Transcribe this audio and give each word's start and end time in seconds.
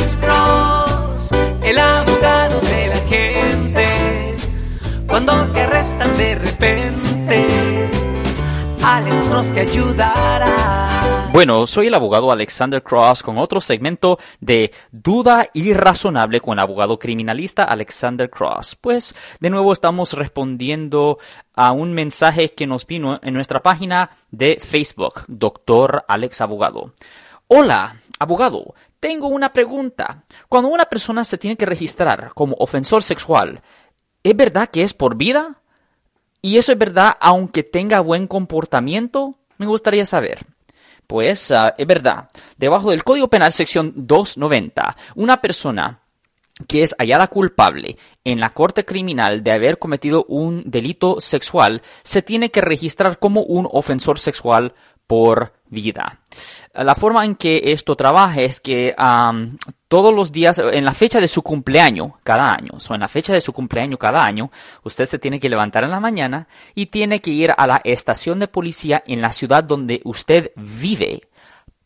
Alex 0.00 0.16
Cross, 0.16 1.30
el 1.62 1.78
abogado 1.78 2.58
de 2.60 2.86
la 2.88 2.96
gente. 3.06 4.36
Cuando 5.06 5.46
te 5.52 5.60
arrestan 5.60 6.16
de 6.16 6.36
repente, 6.36 7.90
Alex 8.82 9.28
Cross 9.28 9.52
te 9.52 9.60
ayudará. 9.60 11.28
Bueno, 11.34 11.66
soy 11.66 11.88
el 11.88 11.94
abogado 11.94 12.32
Alexander 12.32 12.82
Cross 12.82 13.22
con 13.22 13.36
otro 13.36 13.60
segmento 13.60 14.18
de 14.40 14.72
Duda 14.90 15.50
Irrazonable 15.52 16.40
con 16.40 16.54
el 16.54 16.60
abogado 16.60 16.98
criminalista 16.98 17.64
Alexander 17.64 18.30
Cross. 18.30 18.78
Pues 18.80 19.14
de 19.38 19.50
nuevo 19.50 19.74
estamos 19.74 20.14
respondiendo 20.14 21.18
a 21.54 21.72
un 21.72 21.92
mensaje 21.92 22.54
que 22.54 22.66
nos 22.66 22.86
vino 22.86 23.20
en 23.22 23.34
nuestra 23.34 23.62
página 23.62 24.12
de 24.30 24.58
Facebook, 24.58 25.24
Doctor 25.28 26.06
Alex 26.08 26.40
Abogado. 26.40 26.94
Hola, 27.52 27.96
abogado, 28.20 28.76
tengo 29.00 29.26
una 29.26 29.52
pregunta. 29.52 30.22
Cuando 30.48 30.68
una 30.68 30.84
persona 30.84 31.24
se 31.24 31.36
tiene 31.36 31.56
que 31.56 31.66
registrar 31.66 32.30
como 32.32 32.54
ofensor 32.60 33.02
sexual, 33.02 33.60
¿es 34.22 34.36
verdad 34.36 34.68
que 34.68 34.84
es 34.84 34.94
por 34.94 35.16
vida? 35.16 35.60
¿Y 36.42 36.58
eso 36.58 36.70
es 36.70 36.78
verdad 36.78 37.16
aunque 37.18 37.64
tenga 37.64 37.98
buen 37.98 38.28
comportamiento? 38.28 39.34
Me 39.58 39.66
gustaría 39.66 40.06
saber. 40.06 40.46
Pues 41.08 41.50
ah, 41.50 41.74
es 41.76 41.88
verdad. 41.88 42.30
Debajo 42.56 42.92
del 42.92 43.02
Código 43.02 43.26
Penal, 43.26 43.52
sección 43.52 43.94
290, 43.96 44.96
una 45.16 45.40
persona 45.40 46.02
que 46.68 46.82
es 46.82 46.94
hallada 46.98 47.26
culpable 47.26 47.96
en 48.24 48.38
la 48.38 48.50
corte 48.50 48.84
criminal 48.84 49.42
de 49.42 49.50
haber 49.50 49.78
cometido 49.80 50.24
un 50.28 50.62
delito 50.66 51.20
sexual, 51.20 51.82
se 52.04 52.22
tiene 52.22 52.50
que 52.50 52.60
registrar 52.60 53.18
como 53.18 53.42
un 53.42 53.68
ofensor 53.72 54.20
sexual 54.20 54.74
por 55.10 55.54
vida. 55.66 56.20
La 56.72 56.94
forma 56.94 57.24
en 57.24 57.34
que 57.34 57.72
esto 57.72 57.96
trabaja 57.96 58.42
es 58.42 58.60
que 58.60 58.94
todos 59.88 60.14
los 60.14 60.30
días, 60.30 60.60
en 60.60 60.84
la 60.84 60.94
fecha 60.94 61.18
de 61.18 61.26
su 61.26 61.42
cumpleaños 61.42 62.12
cada 62.22 62.54
año, 62.54 62.74
o 62.88 62.94
en 62.94 63.00
la 63.00 63.08
fecha 63.08 63.32
de 63.32 63.40
su 63.40 63.52
cumpleaños 63.52 63.98
cada 63.98 64.24
año, 64.24 64.52
usted 64.84 65.06
se 65.06 65.18
tiene 65.18 65.40
que 65.40 65.48
levantar 65.48 65.82
en 65.82 65.90
la 65.90 65.98
mañana 65.98 66.46
y 66.76 66.86
tiene 66.86 67.20
que 67.20 67.32
ir 67.32 67.52
a 67.56 67.66
la 67.66 67.80
estación 67.82 68.38
de 68.38 68.46
policía 68.46 69.02
en 69.04 69.20
la 69.20 69.32
ciudad 69.32 69.64
donde 69.64 70.00
usted 70.04 70.52
vive 70.54 71.22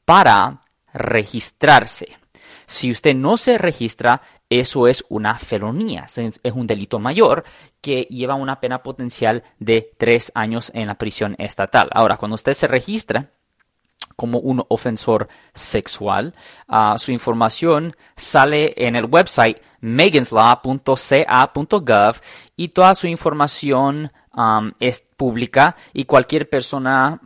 para 0.04 0.60
registrarse. 0.92 2.18
Si 2.66 2.90
usted 2.90 3.14
no 3.14 3.38
se 3.38 3.56
registra, 3.56 4.20
eso 4.60 4.86
es 4.86 5.04
una 5.08 5.38
felonía, 5.38 6.06
es 6.06 6.52
un 6.52 6.66
delito 6.66 6.98
mayor 6.98 7.44
que 7.80 8.02
lleva 8.10 8.34
una 8.34 8.60
pena 8.60 8.82
potencial 8.82 9.42
de 9.58 9.90
tres 9.96 10.32
años 10.34 10.70
en 10.74 10.86
la 10.86 10.96
prisión 10.96 11.34
estatal. 11.38 11.88
Ahora, 11.92 12.16
cuando 12.16 12.34
usted 12.34 12.54
se 12.54 12.68
registra, 12.68 13.30
como 14.16 14.38
un 14.38 14.64
ofensor 14.68 15.28
sexual. 15.52 16.34
Ah, 16.68 16.94
su 16.98 17.10
información 17.10 17.96
sale 18.16 18.74
en 18.76 18.94
el 18.96 19.06
website 19.06 19.58
meganslaw.ca.gov 19.80 22.16
y 22.56 22.68
toda 22.68 22.94
su 22.94 23.08
información 23.08 24.12
es 24.80 25.04
pública 25.16 25.76
y 25.92 26.06
cualquier 26.06 26.48
persona 26.48 27.20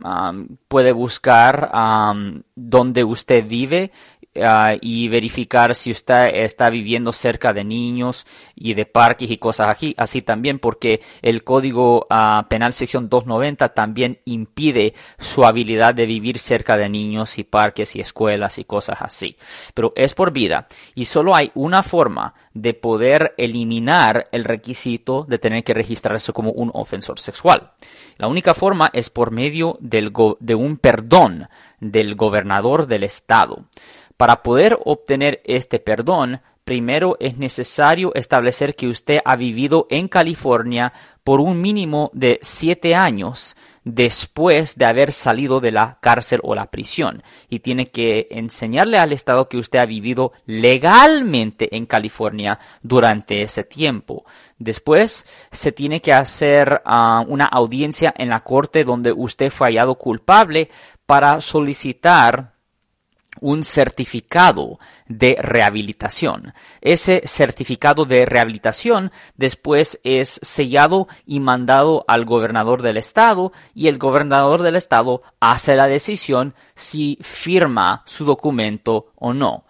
puede 0.67 0.91
buscar 0.91 1.71
dónde 2.55 3.03
usted 3.03 3.47
vive 3.47 3.91
ah, 4.41 4.75
y 4.79 5.07
verificar 5.07 5.75
si 5.75 5.91
usted 5.91 6.29
está 6.35 6.69
viviendo 6.69 7.11
cerca 7.13 7.53
de 7.53 7.63
niños 7.63 8.25
y 8.55 8.73
de 8.73 8.85
parques 8.85 9.29
y 9.31 9.37
cosas 9.37 9.69
aquí, 9.69 9.93
así 9.97 10.21
también 10.21 10.59
porque 10.59 11.01
el 11.21 11.43
código 11.43 12.05
ah, 12.09 12.45
penal 12.49 12.73
sección 12.73 13.09
290 13.09 13.69
también 13.73 14.19
impide 14.25 14.93
su 15.17 15.45
habilidad 15.45 15.93
de 15.93 16.05
vivir 16.05 16.37
cerca 16.37 16.77
de 16.77 16.89
niños 16.89 17.37
y 17.37 17.43
parques 17.43 17.95
y 17.95 18.01
escuelas 18.01 18.57
y 18.59 18.65
cosas 18.65 19.01
así. 19.01 19.37
Pero 19.73 19.93
es 19.95 20.13
por 20.13 20.31
vida 20.31 20.67
y 20.95 21.05
solo 21.05 21.35
hay 21.35 21.51
una 21.55 21.83
forma 21.83 22.33
de 22.53 22.73
poder 22.73 23.33
eliminar 23.37 24.27
el 24.31 24.43
requisito 24.43 25.25
de 25.27 25.39
tener 25.39 25.63
que 25.63 25.73
registrarse 25.73 26.33
como 26.33 26.51
un 26.51 26.71
ofensor 26.73 27.19
sexual. 27.19 27.71
La 28.17 28.27
única 28.27 28.53
forma 28.53 28.89
es 28.93 29.09
por 29.09 29.31
medio 29.31 29.77
del 29.79 30.09
go- 30.09 30.37
de 30.39 30.55
un 30.55 30.77
perdón 30.77 31.47
del 31.79 32.15
gobernador 32.15 32.87
del 32.87 33.03
estado. 33.03 33.65
Para 34.19 34.43
poder 34.43 34.77
obtener 34.83 35.41
este 35.45 35.79
perdón, 35.79 36.41
primero 36.65 37.15
es 37.21 37.37
necesario 37.37 38.13
establecer 38.15 38.75
que 38.75 38.89
usted 38.89 39.21
ha 39.23 39.37
vivido 39.37 39.87
en 39.89 40.09
California 40.09 40.91
por 41.23 41.39
un 41.39 41.61
mínimo 41.61 42.11
de 42.13 42.37
siete 42.41 42.95
años 42.95 43.55
después 43.85 44.75
de 44.75 44.83
haber 44.83 45.13
salido 45.13 45.61
de 45.61 45.71
la 45.71 45.99
cárcel 46.01 46.41
o 46.43 46.53
la 46.53 46.69
prisión 46.69 47.23
y 47.47 47.59
tiene 47.59 47.85
que 47.85 48.27
enseñarle 48.29 48.99
al 48.99 49.13
Estado 49.13 49.47
que 49.47 49.57
usted 49.57 49.79
ha 49.79 49.85
vivido 49.85 50.33
legalmente 50.45 51.73
en 51.77 51.85
California 51.85 52.59
durante 52.83 53.41
ese 53.41 53.63
tiempo. 53.63 54.25
Después 54.57 55.25
se 55.49 55.71
tiene 55.71 56.01
que 56.01 56.11
hacer 56.11 56.81
ah, 56.83 57.23
una 57.25 57.45
audiencia 57.45 58.13
en 58.17 58.27
la 58.27 58.41
corte 58.41 58.83
donde 58.83 59.13
usted 59.13 59.49
fue 59.49 59.67
hallado 59.67 59.95
culpable 59.95 60.69
para 61.05 61.39
solicitar 61.39 62.58
un 63.41 63.63
certificado 63.63 64.77
de 65.07 65.37
rehabilitación. 65.39 66.53
Ese 66.81 67.21
certificado 67.25 68.05
de 68.05 68.25
rehabilitación 68.25 69.11
después 69.35 69.99
es 70.03 70.39
sellado 70.43 71.07
y 71.25 71.39
mandado 71.39 72.05
al 72.07 72.25
gobernador 72.25 72.81
del 72.81 72.97
estado 72.97 73.51
y 73.73 73.87
el 73.87 73.97
gobernador 73.97 74.61
del 74.61 74.75
estado 74.75 75.21
hace 75.39 75.75
la 75.75 75.87
decisión 75.87 76.53
si 76.75 77.17
firma 77.21 78.03
su 78.05 78.25
documento 78.25 79.11
o 79.15 79.33
no. 79.33 79.65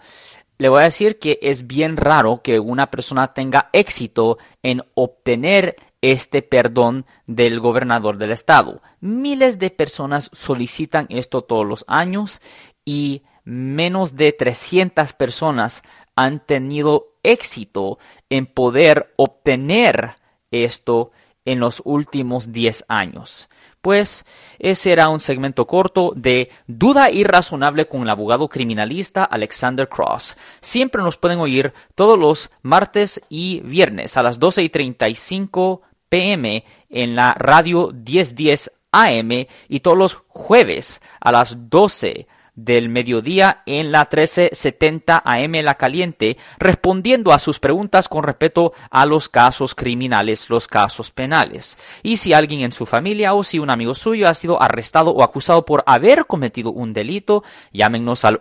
Le 0.58 0.68
voy 0.68 0.81
a 0.81 0.85
decir 0.85 1.19
que 1.19 1.40
es 1.41 1.68
bien 1.68 1.96
raro 1.96 2.41
que 2.44 2.59
una 2.59 2.91
persona 2.91 3.34
tenga 3.34 3.69
éxito 3.72 4.38
en 4.62 4.84
obtener 4.94 5.78
este 6.02 6.41
perdón 6.41 7.06
del 7.28 7.62
gobernador 7.62 8.18
del 8.18 8.31
estado. 8.31 8.81
Miles 9.00 9.58
de 9.59 9.69
personas 9.69 10.29
solicitan 10.34 11.06
esto 11.09 11.44
todos 11.44 11.66
los 11.66 11.85
años 11.88 12.41
y 12.84 13.24
menos 13.50 14.16
de 14.16 14.32
300 14.32 15.14
personas 15.14 15.84
han 16.16 16.40
tenido 16.46 17.08
éxito 17.24 17.98
en 18.30 18.46
poder 18.46 19.12
obtener 19.18 20.16
esto 20.52 21.12
en 21.46 21.59
los 21.59 21.82
últimos 21.84 22.52
10 22.52 22.86
años. 22.88 23.50
Pues 23.82 24.26
ese 24.59 24.92
era 24.92 25.09
un 25.09 25.20
segmento 25.20 25.66
corto 25.66 26.14
de 26.16 26.52
Duda 26.68 27.09
Irrazonable 27.09 27.88
con 27.88 28.04
el 28.04 28.09
abogado 28.09 28.48
criminalista 28.50 29.24
Alexander 29.24 29.88
Cross. 29.88 30.38
Siempre 30.62 31.02
nos 31.02 31.18
pueden 31.18 31.40
oír 31.40 31.74
todos 31.96 32.20
los 32.20 32.52
martes 32.62 33.22
y 33.30 33.62
viernes 33.62 34.16
a 34.18 34.24
las 34.24 34.38
12 34.38 34.64
y 34.64 34.70
35 34.70 35.82
pm 36.09 36.66
en 36.90 37.16
la 37.16 37.34
radio 37.34 37.92
1010 37.94 38.72
AM 38.92 39.48
y 39.70 39.80
todos 39.80 39.98
los 39.98 40.16
jueves 40.28 41.02
a 41.20 41.32
las 41.32 41.70
12 41.70 42.28
del 42.66 42.90
mediodía 42.90 43.64
en 43.66 43.92
la 43.92 44.02
1370 44.02 45.22
AM 45.24 45.53
La 45.64 45.75
Caliente, 45.75 46.38
respondiendo 46.59 47.31
a 47.31 47.40
sus 47.40 47.59
preguntas 47.59 48.08
con 48.08 48.24
respecto 48.24 48.74
a 48.90 49.06
los 49.06 49.30
casos 49.30 49.75
criminales, 49.75 50.50
los 50.50 50.68
casos 50.68 51.12
penales. 51.12 51.78
Y 52.03 52.18
si 52.18 52.34
alguien 52.34 52.62
en 52.62 52.72
su 52.72 52.86
familia 52.86 53.34
o 53.34 53.44
si 53.44 53.59
un 53.59 53.70
amigo 53.70 53.94
suyo 53.94 54.28
ha 54.28 54.34
sido 54.34 54.62
arrestado 54.62 55.12
o 55.12 55.24
acusado 55.24 55.66
por 55.66 55.84
haber 55.86 56.25
cometido 56.25 56.72
un 56.72 56.94
delito, 56.94 57.44
llámenos 57.72 58.25
al 58.25 58.40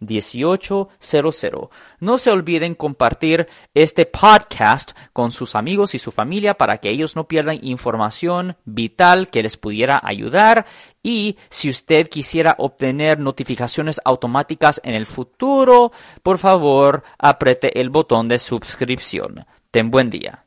1-800-530-1800. 0.00 1.68
No 2.00 2.18
se 2.18 2.30
olviden 2.30 2.74
compartir 2.74 3.48
este 3.74 4.06
podcast 4.06 4.92
con 5.12 5.32
sus 5.32 5.54
amigos 5.54 5.94
y 5.94 5.98
su 5.98 6.12
familia 6.12 6.54
para 6.54 6.78
que 6.78 6.90
ellos 6.90 7.16
no 7.16 7.28
pierdan 7.28 7.58
información 7.62 8.56
vital 8.64 9.30
que 9.30 9.42
les 9.42 9.56
pudiera 9.56 10.00
ayudar 10.02 10.66
y 11.02 11.36
si 11.48 11.70
usted 11.70 12.08
quisiera 12.08 12.56
obtener 12.58 13.18
notificaciones 13.18 14.00
automáticas 14.04 14.80
en 14.84 14.94
el 14.94 15.06
futuro, 15.06 15.92
por 16.22 16.38
favor, 16.38 17.02
apriete 17.18 17.80
el 17.80 17.90
botón 17.90 18.28
de 18.28 18.38
suscripción. 18.38 19.46
Ten 19.70 19.90
buen 19.90 20.10
día. 20.10 20.45